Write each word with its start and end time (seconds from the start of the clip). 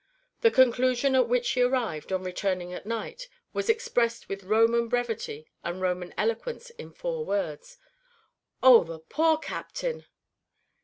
The 0.39 0.49
conclusion 0.49 1.13
at 1.13 1.27
which 1.29 1.45
she 1.45 1.61
arrived, 1.61 2.11
on 2.11 2.23
returning 2.23 2.73
at 2.73 2.87
night, 2.87 3.29
was 3.53 3.69
expressed 3.69 4.29
with 4.29 4.43
Roman 4.45 4.87
brevity 4.87 5.45
and 5.63 5.79
Roman 5.79 6.11
eloquence 6.17 6.71
in 6.71 6.91
four 6.91 7.23
words: 7.23 7.77
"Oh, 8.63 8.83
the 8.83 8.97
poor 8.97 9.37
Captain!" 9.37 10.05